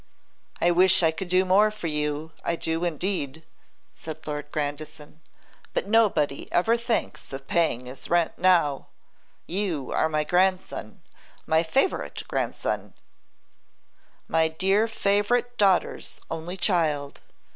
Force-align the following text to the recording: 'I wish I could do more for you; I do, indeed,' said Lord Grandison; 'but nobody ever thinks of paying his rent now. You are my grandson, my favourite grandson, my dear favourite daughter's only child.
'I 0.59 0.71
wish 0.71 1.03
I 1.03 1.11
could 1.11 1.29
do 1.29 1.45
more 1.45 1.69
for 1.69 1.85
you; 1.85 2.31
I 2.43 2.55
do, 2.55 2.83
indeed,' 2.83 3.43
said 3.93 4.25
Lord 4.25 4.51
Grandison; 4.51 5.21
'but 5.75 5.85
nobody 5.87 6.51
ever 6.51 6.75
thinks 6.75 7.31
of 7.31 7.45
paying 7.47 7.85
his 7.85 8.09
rent 8.09 8.35
now. 8.39 8.87
You 9.45 9.91
are 9.91 10.09
my 10.09 10.23
grandson, 10.23 11.03
my 11.45 11.61
favourite 11.61 12.23
grandson, 12.27 12.95
my 14.27 14.47
dear 14.47 14.87
favourite 14.87 15.55
daughter's 15.59 16.19
only 16.31 16.57
child. 16.57 17.21